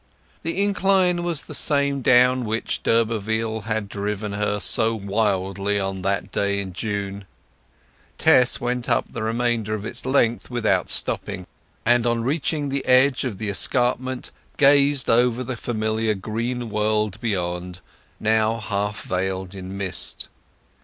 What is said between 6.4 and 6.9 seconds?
in